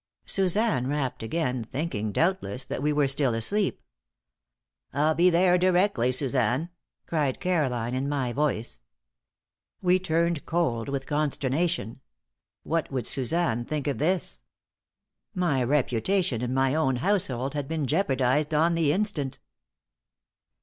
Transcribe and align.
Suzanne 0.25 0.87
rapped 0.87 1.21
again, 1.21 1.63
thinking, 1.63 2.11
doubtless, 2.11 2.65
that 2.65 2.81
we 2.81 2.91
were 2.91 3.07
still 3.07 3.35
asleep. 3.35 3.83
"I'll 4.93 5.13
be 5.13 5.29
there 5.29 5.59
directly, 5.59 6.11
Suzanne," 6.11 6.71
cried 7.05 7.39
Caroline, 7.39 7.93
in 7.93 8.09
my 8.09 8.33
voice. 8.33 8.81
We 9.79 9.99
turned 9.99 10.43
cold 10.47 10.89
with 10.89 11.05
consternation. 11.05 11.99
What 12.63 12.91
would 12.91 13.05
Suzanne 13.05 13.63
think 13.63 13.85
of 13.85 13.99
this? 13.99 14.39
My 15.35 15.63
reputation 15.63 16.41
in 16.41 16.51
my 16.51 16.73
own 16.73 16.95
household 16.95 17.53
had 17.53 17.67
been 17.67 17.85
jeopardized 17.85 18.55
on 18.55 18.73
the 18.73 18.91
instant. 18.91 19.37